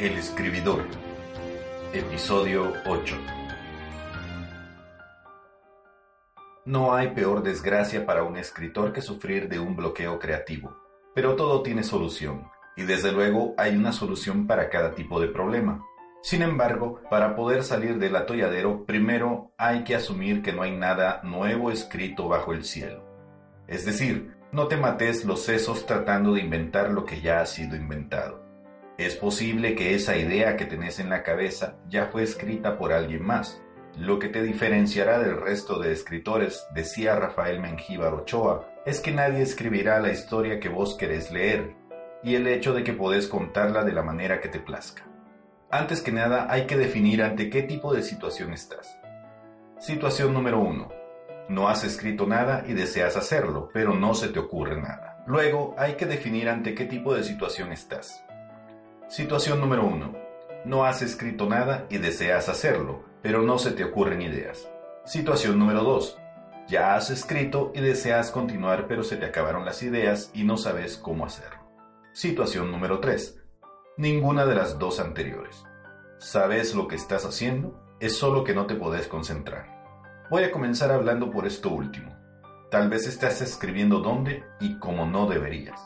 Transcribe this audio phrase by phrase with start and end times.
[0.00, 0.86] El escribidor.
[1.92, 3.16] Episodio 8.
[6.64, 10.74] No hay peor desgracia para un escritor que sufrir de un bloqueo creativo,
[11.14, 15.84] pero todo tiene solución, y desde luego hay una solución para cada tipo de problema.
[16.22, 21.20] Sin embargo, para poder salir del atolladero, primero hay que asumir que no hay nada
[21.24, 23.04] nuevo escrito bajo el cielo.
[23.68, 27.76] Es decir, no te mates los sesos tratando de inventar lo que ya ha sido
[27.76, 28.49] inventado.
[29.00, 33.24] Es posible que esa idea que tenés en la cabeza ya fue escrita por alguien
[33.24, 33.62] más.
[33.96, 39.40] Lo que te diferenciará del resto de escritores, decía Rafael Mengíbar Ochoa, es que nadie
[39.40, 41.74] escribirá la historia que vos querés leer,
[42.22, 45.06] y el hecho de que podés contarla de la manera que te plazca.
[45.70, 49.00] Antes que nada, hay que definir ante qué tipo de situación estás.
[49.78, 50.92] Situación número uno.
[51.48, 55.24] No has escrito nada y deseas hacerlo, pero no se te ocurre nada.
[55.26, 58.22] Luego, hay que definir ante qué tipo de situación estás.
[59.10, 60.14] Situación número uno.
[60.64, 64.70] No has escrito nada y deseas hacerlo, pero no se te ocurren ideas.
[65.04, 66.16] Situación número dos.
[66.68, 70.96] Ya has escrito y deseas continuar, pero se te acabaron las ideas y no sabes
[70.96, 71.58] cómo hacerlo.
[72.12, 73.42] Situación número 3
[73.96, 75.64] ninguna de las dos anteriores.
[76.18, 79.66] Sabes lo que estás haciendo, es solo que no te podés concentrar.
[80.30, 82.16] Voy a comenzar hablando por esto último.
[82.70, 85.80] Tal vez estás escribiendo dónde y como no deberías.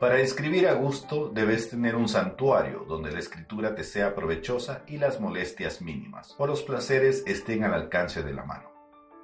[0.00, 4.96] Para escribir a gusto debes tener un santuario donde la escritura te sea provechosa y
[4.96, 8.72] las molestias mínimas o los placeres estén al alcance de la mano.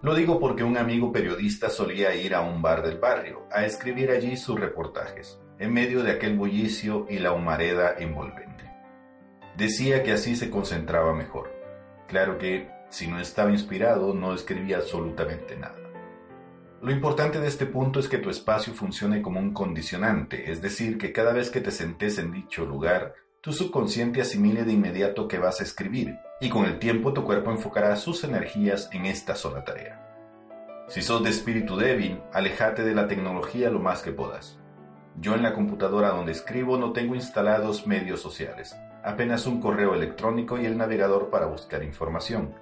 [0.02, 4.10] Lo digo porque un amigo periodista solía ir a un bar del barrio a escribir
[4.10, 8.70] allí sus reportajes en medio de aquel bullicio y la humareda envolvente.
[9.56, 11.50] Decía que así se concentraba mejor.
[12.06, 15.85] Claro que, si no estaba inspirado, no escribía absolutamente nada.
[16.82, 20.98] Lo importante de este punto es que tu espacio funcione como un condicionante, es decir,
[20.98, 25.38] que cada vez que te sentes en dicho lugar, tu subconsciente asimile de inmediato que
[25.38, 29.64] vas a escribir, y con el tiempo tu cuerpo enfocará sus energías en esta sola
[29.64, 30.02] tarea.
[30.88, 34.58] Si sos de espíritu débil, alejate de la tecnología lo más que puedas.
[35.18, 40.58] Yo en la computadora donde escribo no tengo instalados medios sociales, apenas un correo electrónico
[40.58, 42.54] y el navegador para buscar información.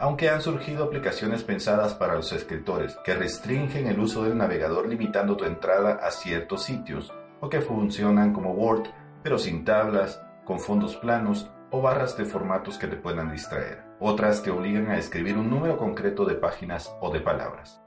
[0.00, 5.36] Aunque han surgido aplicaciones pensadas para los escritores que restringen el uso del navegador limitando
[5.36, 8.88] tu entrada a ciertos sitios, o que funcionan como Word,
[9.22, 13.84] pero sin tablas, con fondos planos o barras de formatos que te puedan distraer.
[14.00, 17.82] Otras te obligan a escribir un número concreto de páginas o de palabras.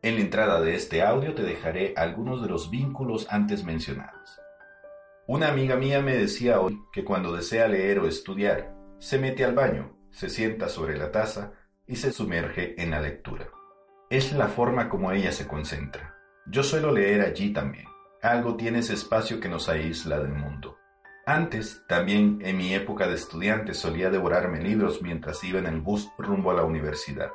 [0.00, 4.40] En la entrada de este audio te dejaré algunos de los vínculos antes mencionados.
[5.26, 9.54] Una amiga mía me decía hoy que cuando desea leer o estudiar, se mete al
[9.54, 11.52] baño, se sienta sobre la taza
[11.86, 13.48] y se sumerge en la lectura.
[14.10, 16.14] Es la forma como ella se concentra.
[16.46, 17.86] Yo suelo leer allí también.
[18.22, 20.76] Algo tiene ese espacio que nos aísla del mundo.
[21.26, 26.08] Antes, también en mi época de estudiante, solía devorarme libros mientras iba en el bus
[26.18, 27.32] rumbo a la universidad.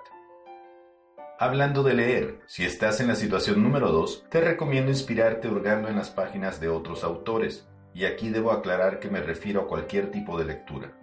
[1.37, 5.95] Hablando de leer, si estás en la situación número 2, te recomiendo inspirarte hurgando en
[5.95, 10.37] las páginas de otros autores, y aquí debo aclarar que me refiero a cualquier tipo
[10.37, 10.93] de lectura,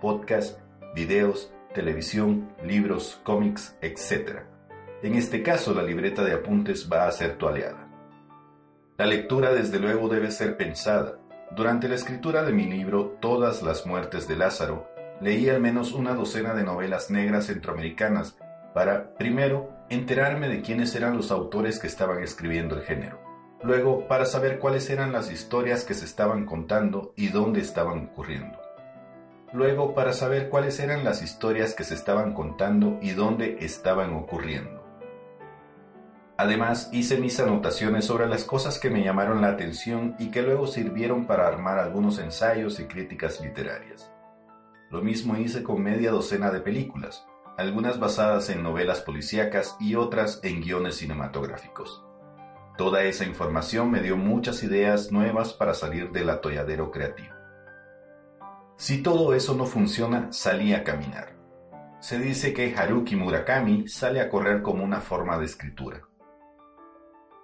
[0.00, 0.60] podcast,
[0.94, 4.40] videos, televisión, libros, cómics, etc.
[5.02, 7.88] En este caso, la libreta de apuntes va a ser tu aliada.
[8.96, 11.18] La lectura desde luego debe ser pensada.
[11.54, 14.88] Durante la escritura de mi libro Todas las muertes de Lázaro,
[15.20, 18.36] leí al menos una docena de novelas negras centroamericanas
[18.74, 23.20] para, primero, enterarme de quiénes eran los autores que estaban escribiendo el género.
[23.62, 28.67] Luego, para saber cuáles eran las historias que se estaban contando y dónde estaban ocurriendo.
[29.52, 34.84] Luego, para saber cuáles eran las historias que se estaban contando y dónde estaban ocurriendo.
[36.36, 40.66] Además, hice mis anotaciones sobre las cosas que me llamaron la atención y que luego
[40.66, 44.12] sirvieron para armar algunos ensayos y críticas literarias.
[44.90, 47.26] Lo mismo hice con media docena de películas,
[47.56, 52.04] algunas basadas en novelas policíacas y otras en guiones cinematográficos.
[52.76, 57.37] Toda esa información me dio muchas ideas nuevas para salir del atolladero creativo.
[58.78, 61.34] Si todo eso no funciona, salí a caminar.
[61.98, 66.02] Se dice que Haruki Murakami sale a correr como una forma de escritura.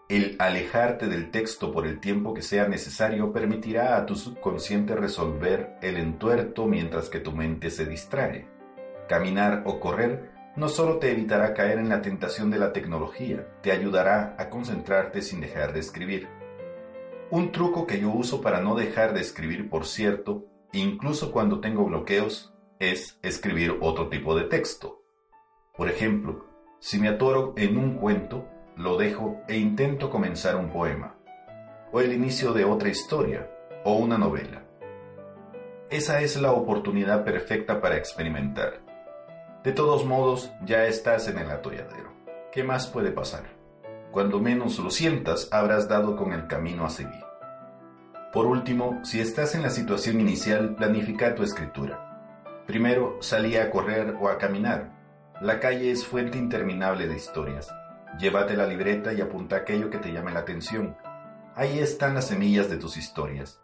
[0.08, 5.76] El alejarte del texto por el tiempo que sea necesario permitirá a tu subconsciente resolver
[5.82, 8.46] el entuerto mientras que tu mente se distrae.
[9.08, 13.72] Caminar o correr no solo te evitará caer en la tentación de la tecnología, te
[13.72, 16.28] ayudará a concentrarte sin dejar de escribir.
[17.32, 20.46] Un truco que yo uso para no dejar de escribir, por cierto,
[20.78, 25.02] incluso cuando tengo bloqueos, es escribir otro tipo de texto.
[25.76, 26.46] Por ejemplo,
[26.80, 31.16] si me atoro en un cuento, lo dejo e intento comenzar un poema,
[31.92, 33.50] o el inicio de otra historia,
[33.84, 34.64] o una novela.
[35.90, 38.80] Esa es la oportunidad perfecta para experimentar.
[39.62, 42.12] De todos modos, ya estás en el atolladero.
[42.52, 43.44] ¿Qué más puede pasar?
[44.10, 47.23] Cuando menos lo sientas, habrás dado con el camino a seguir.
[48.34, 52.64] Por último, si estás en la situación inicial, planifica tu escritura.
[52.66, 54.90] Primero, salí a correr o a caminar.
[55.40, 57.72] La calle es fuente interminable de historias.
[58.18, 60.96] Llévate la libreta y apunta aquello que te llame la atención.
[61.54, 63.60] Ahí están las semillas de tus historias.